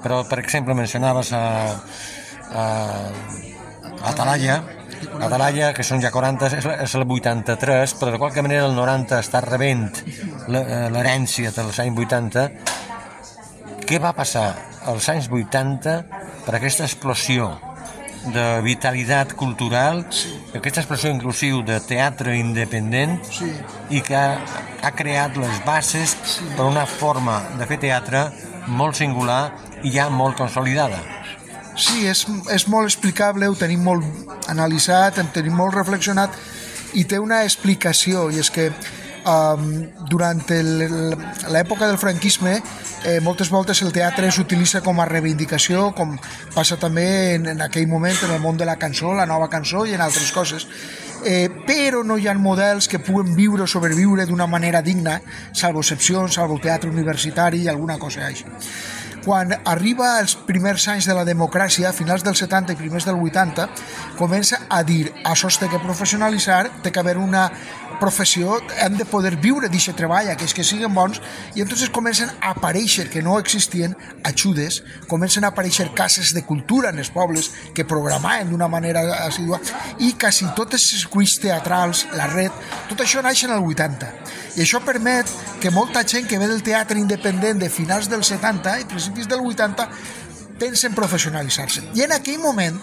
Però, 0.00 0.22
per 0.28 0.40
exemple, 0.40 0.74
mencionaves 0.74 1.32
a, 1.36 1.44
a, 2.50 2.64
a 2.64 4.12
Atalaya, 4.12 4.60
Atalaya, 5.20 5.70
que 5.76 5.84
són 5.86 6.02
ja 6.02 6.10
40, 6.12 6.50
és, 6.58 6.66
és 6.84 6.94
el 6.98 7.06
83, 7.06 7.94
però 8.00 8.12
de 8.12 8.20
qualque 8.20 8.44
manera 8.44 8.66
el 8.68 8.76
90 8.76 9.20
està 9.20 9.40
rebent 9.44 9.88
eh, 9.96 10.88
l'herència 10.92 11.52
dels 11.56 11.80
anys 11.84 12.04
80. 12.04 12.46
Què 13.88 14.00
va 14.02 14.12
passar 14.16 14.52
als 14.90 15.08
anys 15.12 15.30
80 15.32 15.96
per 16.44 16.56
aquesta 16.56 16.86
explosió 16.86 17.52
de 18.34 18.60
vitalitat 18.60 19.32
cultural, 19.38 20.02
aquesta 20.52 20.82
expressió 20.82 21.10
inclusiu 21.12 21.62
de 21.64 21.78
teatre 21.80 22.36
independent 22.38 23.16
sí. 23.24 23.48
i 23.96 24.02
que 24.04 24.16
ha, 24.16 24.36
ha 24.84 24.92
creat 24.96 25.38
les 25.40 25.62
bases 25.64 26.16
sí. 26.36 26.44
per 26.56 26.68
una 26.68 26.84
forma 26.86 27.40
de 27.56 27.68
fer 27.70 27.80
teatre 27.80 28.26
molt 28.68 28.98
singular 29.00 29.42
i 29.82 29.94
ja 29.94 30.10
molt 30.12 30.36
consolidada. 30.36 31.00
Sí, 31.80 32.04
és, 32.10 32.26
és 32.52 32.66
molt 32.68 32.90
explicable, 32.90 33.48
ho 33.48 33.56
tenim 33.56 33.84
molt 33.86 34.04
analitzat, 34.52 35.20
en 35.22 35.30
tenim 35.32 35.56
molt 35.56 35.78
reflexionat 35.78 36.34
i 36.98 37.06
té 37.08 37.20
una 37.22 37.44
explicació 37.46 38.28
i 38.34 38.40
és 38.42 38.50
que 38.52 38.68
um, 39.24 39.68
durant 40.10 40.42
l'època 40.50 41.86
del 41.86 41.98
franquisme 42.00 42.58
eh, 43.04 43.20
moltes 43.20 43.50
voltes 43.50 43.80
el 43.82 43.92
teatre 43.92 44.30
s'utilitza 44.30 44.82
com 44.84 45.00
a 45.00 45.06
reivindicació 45.08 45.90
com 45.96 46.16
passa 46.54 46.78
també 46.80 47.34
en, 47.36 47.48
en 47.54 47.62
aquell 47.66 47.88
moment 47.88 48.16
en 48.26 48.34
el 48.36 48.42
món 48.42 48.60
de 48.60 48.68
la 48.68 48.78
cançó, 48.78 49.14
la 49.14 49.26
nova 49.26 49.48
cançó 49.48 49.86
i 49.86 49.94
en 49.96 50.04
altres 50.04 50.32
coses. 50.32 50.66
Eh, 51.24 51.50
però 51.66 52.00
no 52.04 52.16
hi 52.16 52.28
ha 52.28 52.34
models 52.34 52.88
que 52.88 53.02
puguen 53.04 53.34
viure 53.36 53.66
o 53.66 53.68
sobreviure 53.68 54.24
d'una 54.24 54.46
manera 54.48 54.80
digna 54.80 55.18
salvo 55.52 55.82
excepcions, 55.84 56.38
salvo 56.38 56.56
teatre 56.58 56.88
universitari 56.88 57.66
i 57.66 57.68
alguna 57.68 57.98
cosa 58.00 58.24
així 58.24 58.48
quan 59.24 59.52
arriba 59.64 60.14
els 60.20 60.34
primers 60.46 60.86
anys 60.88 61.08
de 61.08 61.14
la 61.16 61.26
democràcia, 61.28 61.90
a 61.90 61.96
finals 61.96 62.24
dels 62.24 62.40
70 62.42 62.74
i 62.74 62.78
primers 62.78 63.06
del 63.08 63.20
80, 63.20 63.68
comença 64.18 64.64
a 64.68 64.82
dir 64.86 65.10
això 65.24 65.50
té 65.58 65.68
que 65.68 65.82
professionalitzar, 65.82 66.66
té 66.82 66.92
que 66.92 67.00
haver 67.00 67.18
una 67.18 67.48
professió, 68.00 68.56
hem 68.80 68.96
de 68.96 69.04
poder 69.04 69.34
viure 69.36 69.68
d'aquest 69.68 69.96
treball, 69.98 70.30
aquells 70.32 70.54
que 70.56 70.64
siguin 70.64 70.94
bons, 70.94 71.20
i 71.54 71.64
entonces 71.64 71.92
comencen 71.92 72.30
a 72.40 72.54
aparèixer, 72.54 73.10
que 73.12 73.22
no 73.22 73.38
existien, 73.38 73.94
ajudes, 74.24 74.80
comencen 75.10 75.44
a 75.44 75.52
aparèixer 75.52 75.90
cases 75.94 76.32
de 76.34 76.44
cultura 76.46 76.90
en 76.90 76.98
els 77.02 77.12
pobles 77.12 77.50
que 77.76 77.84
programaven 77.84 78.50
d'una 78.50 78.70
manera 78.72 79.04
assidua, 79.26 79.60
i 79.98 80.14
quasi 80.14 80.48
tots 80.56 80.80
els 80.80 80.88
circuits 80.96 81.38
teatrals, 81.44 82.06
la 82.16 82.30
red, 82.32 82.66
tot 82.88 83.04
això 83.04 83.22
naix 83.22 83.44
en 83.44 83.56
el 83.58 83.68
80 83.68 84.19
I 84.56 84.64
això 84.64 84.80
permet 84.84 85.30
que 85.60 85.72
molta 85.74 86.02
gent 86.04 86.26
que 86.28 86.38
ve 86.38 86.48
del 86.50 86.64
teatre 86.66 86.98
independent 86.98 87.60
de 87.62 87.70
finals 87.70 88.10
dels 88.10 88.32
70 88.32 88.80
i 88.82 88.88
principis 88.90 89.28
del 89.30 89.44
80 89.46 89.88
pensa 90.60 90.88
en 90.88 90.96
professionalitzar-se. 90.96 91.86
I 91.96 92.04
en 92.04 92.12
aquell 92.16 92.40
moment 92.42 92.76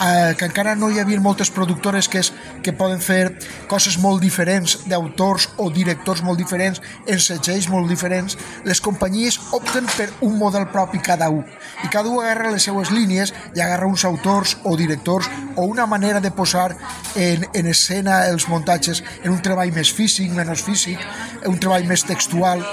eh, 0.00 0.34
que 0.38 0.46
encara 0.48 0.74
no 0.76 0.90
hi 0.90 1.00
havia 1.00 1.20
moltes 1.20 1.50
productores 1.50 2.08
que, 2.08 2.22
és, 2.22 2.32
que 2.62 2.72
poden 2.72 3.00
fer 3.02 3.34
coses 3.70 3.98
molt 3.98 4.22
diferents 4.22 4.78
d'autors 4.88 5.48
o 5.58 5.70
directors 5.74 6.22
molt 6.26 6.38
diferents, 6.40 6.80
en 7.06 7.22
segells 7.22 7.68
molt 7.72 7.88
diferents, 7.90 8.38
les 8.64 8.80
companyies 8.80 9.38
opten 9.56 9.88
per 9.96 10.10
un 10.26 10.38
model 10.38 10.68
propi 10.72 11.02
cada 11.04 11.30
un 11.30 11.44
i 11.84 11.88
cada 11.92 12.08
un 12.10 12.22
agarra 12.24 12.52
les 12.54 12.64
seues 12.66 12.90
línies 12.90 13.32
i 13.54 13.62
agarra 13.62 13.86
uns 13.86 14.04
autors 14.04 14.56
o 14.64 14.76
directors 14.76 15.28
o 15.56 15.66
una 15.66 15.86
manera 15.86 16.20
de 16.20 16.30
posar 16.30 16.76
en, 17.16 17.46
en 17.54 17.66
escena 17.66 18.24
els 18.28 18.48
muntatges 18.48 19.02
en 19.22 19.32
un 19.32 19.42
treball 19.42 19.72
més 19.74 19.92
físic, 19.94 20.32
menys 20.34 20.62
físic, 20.66 21.02
un 21.46 21.58
treball 21.58 21.86
més 21.88 22.04
textual. 22.06 22.64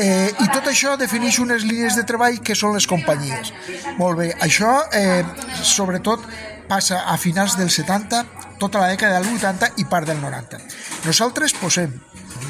Eh, 0.00 0.30
i 0.30 0.46
tot 0.48 0.70
això 0.70 0.94
defineix 0.96 1.38
unes 1.42 1.66
línies 1.68 1.98
de 1.98 2.06
treball 2.08 2.38
que 2.40 2.56
són 2.56 2.72
les 2.76 2.86
companyies. 2.88 3.52
Molt 3.98 4.18
bé, 4.22 4.30
això 4.40 4.78
eh, 4.96 5.20
sobretot 5.60 6.24
passa 6.72 7.02
a 7.04 7.18
finals 7.20 7.58
dels 7.60 7.74
70, 7.76 8.22
tota 8.60 8.80
la 8.80 8.88
dècada 8.94 9.18
del 9.20 9.34
80 9.36 9.74
i 9.82 9.84
part 9.90 10.08
del 10.08 10.22
90. 10.22 10.60
Nosaltres 11.04 11.52
posem, 11.60 11.92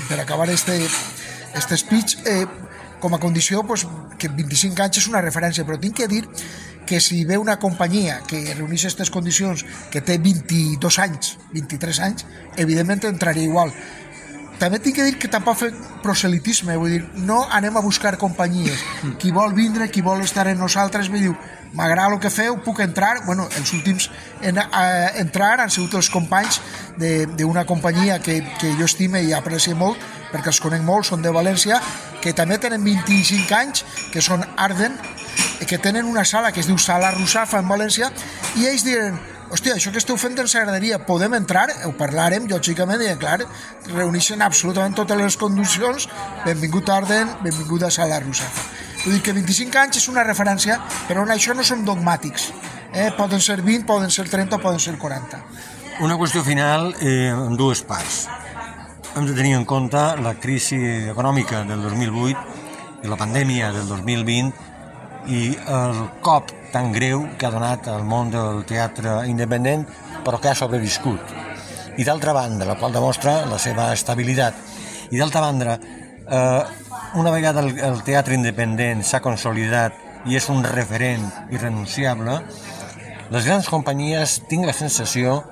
per 0.07 0.21
acabar 0.23 0.47
este, 0.53 0.77
este 1.59 1.79
speech, 1.81 2.21
eh, 2.31 2.45
com 3.03 3.17
a 3.17 3.19
condició 3.19 3.65
pues, 3.67 3.83
que 4.19 4.31
25 4.31 4.85
anys 4.85 5.01
és 5.03 5.09
una 5.11 5.25
referència, 5.25 5.67
però 5.67 5.81
tinc 5.83 5.99
que 5.99 6.07
dir 6.07 6.23
que 6.87 7.01
si 7.03 7.25
ve 7.27 7.39
una 7.39 7.59
companyia 7.59 8.21
que 8.29 8.45
reuneix 8.55 8.85
aquestes 8.85 9.11
condicions 9.11 9.65
que 9.91 10.03
té 10.07 10.21
22 10.23 10.99
anys, 11.03 11.35
23 11.55 12.01
anys, 12.07 12.27
evidentment 12.63 13.09
entraria 13.11 13.49
igual. 13.49 13.75
També 14.63 14.79
tinc 14.79 14.95
que 14.95 15.03
dir 15.03 15.17
que 15.19 15.27
tampoc 15.27 15.57
fer 15.59 15.73
proselitisme, 16.05 16.77
vull 16.79 16.93
dir, 16.95 17.01
no 17.27 17.41
anem 17.51 17.81
a 17.81 17.81
buscar 17.83 18.13
companyies. 18.15 18.85
Qui 19.19 19.33
vol 19.35 19.57
vindre, 19.57 19.89
qui 19.91 20.05
vol 20.07 20.23
estar 20.23 20.45
en 20.47 20.61
nosaltres, 20.63 21.09
me 21.11 21.19
diu, 21.19 21.35
m'agrada 21.75 22.15
el 22.15 22.21
que 22.23 22.31
feu, 22.31 22.61
puc 22.63 22.79
entrar, 22.85 23.25
bueno, 23.27 23.49
els 23.59 23.73
últims 23.75 24.07
en 24.47 24.61
a, 24.63 24.85
entrar 25.19 25.57
han 25.65 25.73
sigut 25.75 25.97
els 25.99 26.13
companys 26.15 26.61
d'una 27.41 27.67
companyia 27.67 28.21
que, 28.23 28.39
que 28.61 28.71
jo 28.79 28.87
estime 28.87 29.25
i 29.27 29.35
aprecio 29.35 29.75
molt, 29.75 29.99
perquè 30.31 30.55
els 30.55 30.63
conec 30.63 30.87
molt, 30.87 31.11
són 31.11 31.27
de 31.27 31.35
València, 31.35 31.81
que 32.23 32.31
també 32.31 32.61
tenen 32.63 32.87
25 32.87 33.59
anys, 33.59 33.83
que 34.15 34.23
són 34.23 34.47
Arden, 34.55 34.95
que 35.67 35.83
tenen 35.83 36.07
una 36.07 36.23
sala 36.23 36.55
que 36.55 36.63
es 36.63 36.71
diu 36.71 36.79
Sala 36.79 37.11
Rusafa 37.19 37.59
en 37.59 37.67
València, 37.67 38.15
i 38.63 38.71
ells 38.71 38.87
diuen, 38.87 39.19
hòstia, 39.53 39.77
això 39.77 39.93
que 39.93 40.01
esteu 40.01 40.17
fent 40.17 40.39
ens 40.41 40.55
agradaria, 40.57 40.99
podem 41.07 41.35
entrar? 41.37 41.67
Ho 41.87 41.93
parlarem, 41.99 42.47
lògicament, 42.49 43.03
i 43.05 43.13
clar, 43.21 43.43
reuneixen 43.93 44.41
absolutament 44.43 44.97
totes 44.97 45.19
les 45.21 45.37
condicions, 45.37 46.09
benvingut 46.47 46.89
Arden, 46.89 47.37
benvingut 47.45 47.85
a 47.85 47.91
Sala 47.93 48.21
Rusafa. 48.25 48.65
Vull 49.03 49.19
dir 49.19 49.23
que 49.27 49.35
25 49.35 49.81
anys 49.81 49.99
és 49.99 50.09
una 50.09 50.25
referència, 50.25 50.79
però 51.09 51.27
en 51.27 51.35
això 51.35 51.57
no 51.59 51.67
som 51.67 51.85
dogmàtics. 51.85 52.49
Eh? 52.95 53.11
Poden 53.17 53.43
ser 53.43 53.59
20, 53.61 53.85
poden 53.89 54.13
ser 54.15 54.29
30, 54.31 54.61
poden 54.63 54.81
ser 54.81 54.97
40. 54.99 55.43
Una 56.07 56.17
qüestió 56.17 56.45
final 56.47 56.93
eh, 57.01 57.33
en 57.33 57.57
dues 57.59 57.83
parts. 57.85 58.25
Hem 59.13 59.27
de 59.29 59.37
tenir 59.37 59.57
en 59.59 59.67
compte 59.69 60.01
la 60.25 60.37
crisi 60.41 60.79
econòmica 61.13 61.65
del 61.69 61.83
2008 61.85 63.05
i 63.05 63.11
la 63.11 63.19
pandèmia 63.21 63.73
del 63.75 63.89
2020 63.91 64.71
i 65.29 65.43
el 65.69 65.99
cop 66.25 66.55
tan 66.73 66.93
greu 66.93 67.27
que 67.39 67.47
ha 67.47 67.53
donat 67.53 67.87
al 67.93 68.05
món 68.09 68.31
del 68.33 68.65
teatre 68.69 69.23
independent 69.29 69.85
però 70.25 70.41
que 70.41 70.51
ha 70.51 70.59
sobreviscut. 70.59 71.21
I 72.01 72.05
d'altra 72.09 72.33
banda, 72.33 72.65
la 72.65 72.79
qual 72.81 72.95
demostra 72.95 73.43
la 73.47 73.59
seva 73.61 73.91
estabilitat. 73.93 74.57
I 75.13 75.21
d'altra 75.21 75.43
banda, 75.45 75.77
eh, 75.77 76.63
una 77.21 77.31
vegada 77.31 77.61
el, 77.61 77.77
el 77.79 78.03
teatre 78.07 78.35
independent 78.39 79.03
s'ha 79.05 79.21
consolidat 79.21 79.99
i 80.27 80.39
és 80.39 80.49
un 80.49 80.63
referent 80.65 81.25
irrenunciable, 81.51 82.39
les 83.33 83.45
grans 83.49 83.69
companyies 83.69 84.41
tinc 84.49 84.67
la 84.69 84.77
sensació 84.77 85.43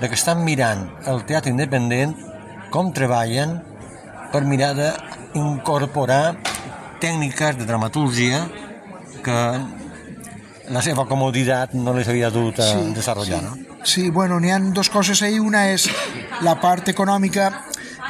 de 0.00 0.08
que 0.08 0.16
estan 0.18 0.42
mirant 0.44 0.88
el 1.08 1.22
teatre 1.28 1.52
independent 1.52 2.14
com 2.72 2.90
treballen 2.96 3.58
per 4.32 4.42
mirar 4.48 4.72
d'incorporar 4.78 6.36
tècniques 7.02 7.58
de 7.58 7.66
dramatúrgia 7.68 8.46
que 9.22 9.38
la 10.72 10.80
seva 10.84 11.04
comoditat 11.08 11.74
no 11.76 11.92
les 11.96 12.08
havia 12.08 12.30
dut 12.32 12.58
a 12.62 12.68
sí, 12.70 12.92
desenvolupar, 12.96 13.40
sí. 13.40 13.66
no? 13.68 13.78
Sí, 13.84 14.08
bueno, 14.10 14.40
n'hi 14.40 14.52
ha 14.54 14.58
dues 14.62 14.88
coses 14.90 15.22
ahí. 15.22 15.38
Una 15.38 15.66
és 15.72 15.88
la 16.42 16.56
part 16.62 16.88
econòmica 16.88 17.50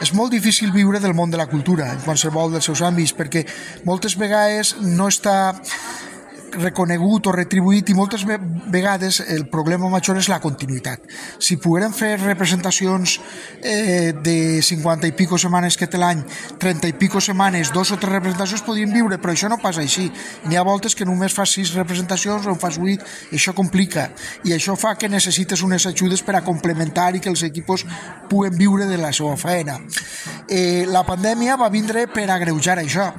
és 0.03 0.13
molt 0.15 0.33
difícil 0.33 0.73
viure 0.73 1.01
del 1.03 1.15
món 1.15 1.31
de 1.31 1.41
la 1.41 1.49
cultura 1.51 1.91
en 1.93 2.01
qualsevol 2.07 2.55
dels 2.55 2.67
seus 2.71 2.83
àmbits 2.83 3.15
perquè 3.19 3.45
moltes 3.85 4.17
vegades 4.19 4.77
no 4.81 5.11
està 5.11 5.55
reconegut 6.59 7.27
o 7.27 7.33
retribuït 7.35 7.91
i 7.91 7.97
moltes 7.97 8.25
vegades 8.27 9.21
el 9.33 9.47
problema 9.51 9.89
major 9.93 10.19
és 10.21 10.29
la 10.31 10.41
continuïtat. 10.43 11.05
Si 11.39 11.59
poguérem 11.61 11.95
fer 11.97 12.15
representacions 12.21 13.19
eh, 13.63 14.13
de 14.13 14.61
50 14.63 15.09
i 15.09 15.15
pico 15.17 15.39
setmanes 15.41 15.79
que 15.79 15.89
té 15.91 16.01
l'any, 16.01 16.23
30 16.63 16.91
i 16.93 16.97
pico 16.99 17.21
setmanes, 17.21 17.73
dos 17.73 17.93
o 17.95 17.99
tres 18.01 18.13
representacions 18.13 18.65
podríem 18.67 18.93
viure, 18.93 19.19
però 19.23 19.35
això 19.35 19.51
no 19.53 19.61
passa 19.63 19.83
així. 19.85 20.09
N'hi 20.47 20.59
ha 20.59 20.67
voltes 20.67 20.97
que 20.99 21.09
només 21.09 21.35
fas 21.35 21.55
sis 21.57 21.75
representacions 21.77 22.47
o 22.47 22.55
en 22.55 22.61
fas 22.61 22.79
vuit, 22.81 23.03
això 23.33 23.55
complica. 23.57 24.11
I 24.45 24.57
això 24.57 24.77
fa 24.79 24.95
que 24.99 25.11
necessites 25.13 25.63
unes 25.63 25.87
ajudes 25.89 26.23
per 26.23 26.37
a 26.39 26.45
complementar 26.45 27.13
i 27.17 27.23
que 27.23 27.33
els 27.33 27.45
equipos 27.47 27.87
puguen 28.29 28.57
viure 28.59 28.87
de 28.89 28.99
la 29.01 29.13
seva 29.13 29.37
feina. 29.37 29.79
Eh, 30.49 30.85
la 30.89 31.05
pandèmia 31.07 31.57
va 31.57 31.71
vindre 31.73 32.07
per 32.11 32.29
agreujar 32.31 32.79
això 32.81 33.11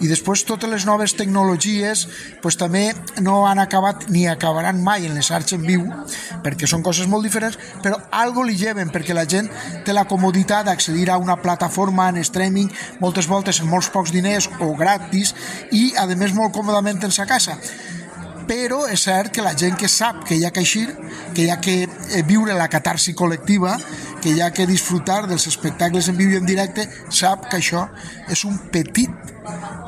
i 0.00 0.08
després 0.08 0.44
totes 0.48 0.70
les 0.70 0.86
noves 0.88 1.14
tecnologies 1.18 2.06
pues, 2.42 2.56
també 2.58 2.79
no 3.24 3.46
han 3.48 3.60
acabat 3.62 4.08
ni 4.08 4.26
acabaran 4.28 4.82
mai 4.84 5.06
en 5.06 5.16
les 5.18 5.30
arts 5.34 5.56
en 5.56 5.64
viu 5.66 5.84
perquè 6.44 6.68
són 6.70 6.84
coses 6.86 7.08
molt 7.10 7.26
diferents 7.26 7.58
però 7.84 7.98
algo 8.22 8.44
li 8.46 8.56
lleven 8.58 8.92
perquè 8.92 9.16
la 9.16 9.26
gent 9.28 9.50
té 9.84 9.94
la 9.96 10.06
comoditat 10.10 10.66
d'accedir 10.68 11.10
a 11.10 11.18
una 11.20 11.38
plataforma 11.42 12.08
en 12.08 12.20
streaming 12.24 12.70
moltes 13.00 13.28
voltes 13.30 13.60
en 13.60 13.68
molts 13.70 13.90
pocs 13.92 14.12
diners 14.14 14.48
o 14.60 14.74
gratis 14.76 15.34
i 15.70 15.90
a 15.96 16.06
més 16.16 16.34
molt 16.34 16.54
còmodament 16.54 17.02
en 17.04 17.14
sa 17.14 17.26
casa. 17.28 17.56
Però 18.50 18.80
és 18.90 19.04
cert 19.06 19.30
que 19.30 19.44
la 19.44 19.54
gent 19.54 19.76
que 19.78 19.88
sap 19.88 20.24
que 20.26 20.34
hi 20.34 20.44
ha 20.44 20.50
que 20.50 20.64
eixir, 20.64 20.88
que 21.36 21.44
hi 21.44 21.50
ha 21.52 21.60
que 21.62 21.84
eh, 21.84 22.22
viure 22.26 22.56
la 22.58 22.66
catarsi 22.72 23.14
col·lectiva, 23.14 23.76
que 24.20 24.32
hi 24.34 24.40
ha 24.42 24.50
que 24.50 24.66
disfrutar 24.66 25.22
dels 25.30 25.46
espectacles 25.46 26.08
en 26.10 26.18
viu 26.18 26.32
i 26.32 26.40
en 26.40 26.48
directe, 26.48 26.88
sap 27.14 27.46
que 27.46 27.60
això 27.60 27.86
és 28.28 28.42
un 28.48 28.58
petit 28.74 29.10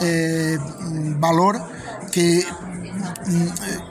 eh, 0.06 0.58
valor 1.18 1.58
que 2.14 2.44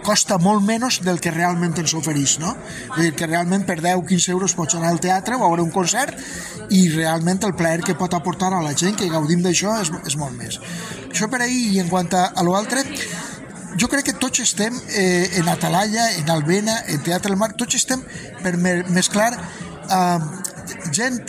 costa 0.06 0.38
molt 0.42 0.64
menys 0.66 1.00
del 1.06 1.20
que 1.24 1.32
realment 1.34 1.76
ens 1.82 1.94
ofereix, 1.98 2.38
no? 2.42 2.54
Vull 2.96 3.10
dir 3.10 3.14
que 3.18 3.28
realment 3.30 3.66
per 3.68 3.80
10-15 3.82 4.34
euros 4.36 4.56
pots 4.58 4.78
anar 4.78 4.92
al 4.92 5.02
teatre 5.04 5.38
o 5.38 5.44
a 5.44 5.50
veure 5.50 5.66
un 5.66 5.74
concert 5.74 6.18
i 6.72 6.88
realment 6.94 7.44
el 7.48 7.56
plaer 7.58 7.82
que 7.86 7.98
pot 8.00 8.14
aportar 8.18 8.52
a 8.54 8.62
la 8.64 8.74
gent 8.78 8.98
que 9.00 9.10
gaudim 9.12 9.44
d'això 9.44 9.78
és, 9.82 9.92
és 10.08 10.18
molt 10.20 10.36
més. 10.38 10.60
Això 11.10 11.30
per 11.32 11.44
ahir 11.44 11.76
i 11.76 11.82
en 11.84 11.92
quant 11.92 12.12
a, 12.18 12.28
a 12.36 12.46
l'altre, 12.48 12.86
jo 13.80 13.88
crec 13.92 14.10
que 14.10 14.18
tots 14.20 14.44
estem 14.44 14.76
eh, 14.90 15.40
en 15.40 15.50
Atalaya, 15.52 16.12
en 16.20 16.30
Albena, 16.30 16.82
en 16.88 17.04
Teatre 17.04 17.32
del 17.32 17.40
Mar, 17.40 17.54
tots 17.58 17.78
estem 17.80 18.04
per 18.44 18.58
me 18.58 18.82
mesclar 18.92 19.32
eh, 19.36 20.20
gent 20.92 21.22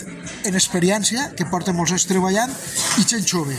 en 0.47 0.59
experiència, 0.59 1.31
que 1.39 1.47
porta 1.47 1.75
molts 1.75 1.95
anys 1.95 2.09
treballant, 2.11 2.53
i 2.99 3.07
gent 3.07 3.27
jove 3.27 3.59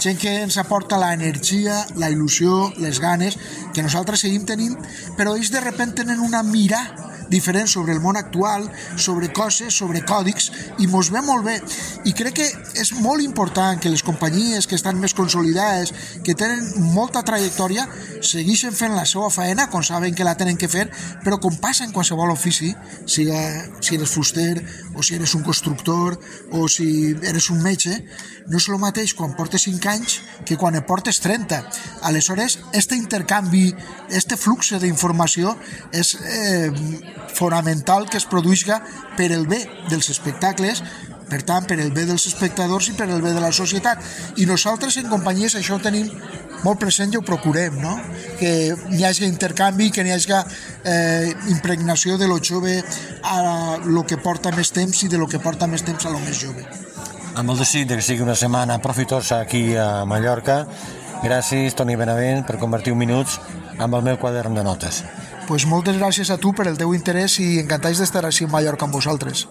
gent 0.00 0.18
que 0.20 0.32
ens 0.44 0.58
aporta 0.60 0.98
la 1.00 1.12
energia, 1.14 1.82
la 1.96 2.10
il·lusió, 2.12 2.72
les 2.78 3.00
ganes 3.02 3.38
que 3.74 3.82
nosaltres 3.82 4.22
seguim 4.24 4.46
tenint, 4.46 4.76
però 5.18 5.36
ells 5.36 5.50
de 5.54 5.62
repente 5.64 6.02
tenen 6.02 6.22
una 6.22 6.42
mira 6.46 6.82
diferent 7.28 7.68
sobre 7.68 7.92
el 7.92 8.00
món 8.00 8.16
actual, 8.16 8.66
sobre 8.96 9.32
coses, 9.32 9.74
sobre 9.74 10.04
còdics, 10.06 10.50
i 10.78 10.88
mos 10.90 11.10
ve 11.14 11.22
molt 11.24 11.46
bé. 11.46 11.56
I 12.08 12.14
crec 12.16 12.38
que 12.40 12.48
és 12.80 12.92
molt 13.00 13.22
important 13.24 13.80
que 13.80 13.92
les 13.92 14.04
companyies 14.06 14.66
que 14.66 14.76
estan 14.78 15.00
més 15.00 15.14
consolidades, 15.14 15.92
que 16.24 16.36
tenen 16.38 16.64
molta 16.94 17.24
trajectòria, 17.26 17.86
segueixen 18.24 18.74
fent 18.76 18.96
la 18.96 19.06
seva 19.08 19.30
feina, 19.30 19.68
com 19.72 19.84
saben 19.84 20.14
que 20.14 20.26
la 20.26 20.36
tenen 20.38 20.58
que 20.58 20.70
fer, 20.70 20.88
però 21.24 21.38
com 21.42 21.56
passa 21.60 21.84
en 21.84 21.92
qualsevol 21.94 22.32
ofici, 22.34 22.72
siga, 23.06 23.38
si 23.80 23.96
eres 23.96 24.12
fuster, 24.14 24.62
o 24.94 25.02
si 25.02 25.16
eres 25.16 25.34
un 25.34 25.44
constructor, 25.46 26.18
o 26.52 26.66
si 26.68 27.16
eres 27.22 27.50
un 27.50 27.62
metge, 27.62 27.94
no 28.48 28.56
és 28.56 28.68
el 28.72 28.80
mateix 28.80 29.12
quan 29.16 29.34
portes 29.36 29.66
5 29.68 29.90
anys 29.92 30.18
que 30.48 30.56
quan 30.56 30.76
en 30.78 30.84
portes 30.88 31.20
30. 31.20 31.60
Aleshores, 32.08 32.58
este 32.72 32.96
intercanvi, 32.96 33.66
este 34.08 34.38
flux 34.40 34.72
d'informació 34.80 35.54
és 35.92 36.14
eh, 36.16 36.70
fonamental 37.38 38.08
que 38.10 38.18
es 38.18 38.26
produïsca 38.26 38.80
per 39.16 39.30
el 39.32 39.46
bé 39.50 39.62
dels 39.88 40.10
espectacles, 40.10 40.82
per 41.28 41.42
tant, 41.44 41.66
per 41.68 41.76
el 41.78 41.92
bé 41.92 42.06
dels 42.08 42.26
espectadors 42.30 42.88
i 42.88 42.96
per 42.96 43.08
el 43.10 43.22
bé 43.22 43.34
de 43.36 43.42
la 43.44 43.52
societat. 43.52 44.02
I 44.40 44.46
nosaltres 44.48 44.96
en 44.98 45.10
companyies 45.12 45.58
això 45.58 45.76
ho 45.76 45.82
tenim 45.84 46.08
molt 46.64 46.80
present 46.80 47.12
i 47.12 47.18
ho 47.18 47.22
procurem, 47.22 47.76
no? 47.82 47.94
que 48.40 48.74
n'hi 48.90 49.04
hagi 49.06 49.28
intercanvi, 49.28 49.90
que 49.94 50.02
n'hi 50.02 50.14
hagi 50.14 50.34
eh, 50.34 51.30
impregnació 51.52 52.18
de 52.18 52.26
lo 52.26 52.40
jove 52.42 52.80
a 53.22 53.78
lo 53.84 54.04
que 54.06 54.18
porta 54.18 54.50
més 54.56 54.72
temps 54.72 55.04
i 55.04 55.08
de 55.12 55.20
lo 55.20 55.28
que 55.28 55.38
porta 55.38 55.68
més 55.70 55.84
temps 55.86 56.06
a 56.06 56.14
lo 56.14 56.20
més 56.24 56.40
jove. 56.42 56.66
amb 57.38 57.52
el 57.52 57.58
desig 57.60 57.86
de 57.86 57.94
que 57.94 58.02
sigui 58.02 58.24
una 58.24 58.34
setmana 58.34 58.80
profitosa 58.82 59.38
aquí 59.44 59.76
a 59.78 60.04
Mallorca. 60.10 60.64
Gràcies, 61.22 61.76
Toni 61.78 61.94
Benavent, 61.94 62.42
per 62.46 62.58
convertir 62.58 62.92
un 62.94 62.98
minuts 62.98 63.38
amb 63.78 63.94
el 63.94 64.02
meu 64.02 64.18
quadern 64.18 64.58
de 64.58 64.64
notes. 64.66 65.04
Pues 65.48 65.64
moltes 65.64 65.96
gràcies 65.96 66.28
a 66.28 66.36
tu 66.36 66.50
per 66.52 66.66
el 66.68 66.76
teu 66.76 66.90
interès 66.92 67.38
i 67.40 67.56
encantats 67.62 68.02
d'estar 68.02 68.20
així 68.28 68.44
a 68.44 68.50
Mallorca 68.52 68.84
amb 68.84 68.92
vosaltres. 68.92 69.46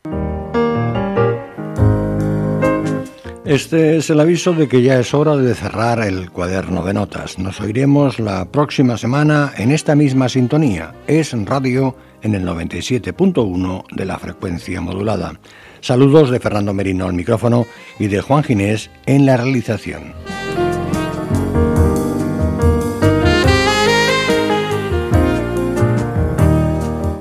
Este 3.47 3.97
es 3.97 4.10
el 4.12 4.19
aviso 4.19 4.53
de 4.53 4.67
que 4.67 4.83
ya 4.83 4.99
es 4.99 5.15
hora 5.15 5.36
de 5.36 5.55
cerrar 5.55 6.01
el 6.01 6.29
cuaderno 6.29 6.83
de 6.86 6.93
notas. 6.93 7.39
Nos 7.39 7.62
oiremos 7.62 8.19
la 8.19 8.45
próxima 8.51 8.97
semana 8.97 9.53
en 9.57 9.71
esta 9.71 9.95
misma 9.95 10.29
sintonía. 10.29 10.93
Es 11.07 11.33
radio 11.45 11.95
en 12.21 12.36
el 12.36 12.45
97.1 12.45 13.86
de 13.95 14.05
la 14.05 14.19
frecuencia 14.19 14.79
modulada. 14.81 15.39
Saludos 15.81 16.29
de 16.29 16.39
Fernando 16.39 16.75
Merino 16.75 17.05
al 17.05 17.13
micrófono 17.13 17.65
y 17.97 18.05
de 18.07 18.21
Juan 18.21 18.43
Ginés 18.43 18.91
en 19.07 19.25
la 19.25 19.38
realización. 19.38 20.13